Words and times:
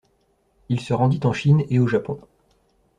Il 0.69 0.79
se 0.79 0.95
rendit 0.95 1.19
en 1.25 1.31
Chine 1.31 1.63
et 1.69 1.77
au 1.77 1.85
Japon. 1.85 2.19